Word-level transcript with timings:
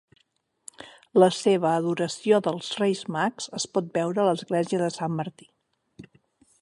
La 1.23 1.27
seva 1.39 1.73
"adoració 1.81 2.39
dels 2.47 2.71
Reis 2.79 3.03
Mags" 3.17 3.49
es 3.61 3.69
pot 3.77 3.93
veure 3.99 4.25
a 4.25 4.29
l'església 4.31 4.81
de 4.85 4.89
Sant 4.97 5.15
Martí. 5.21 5.51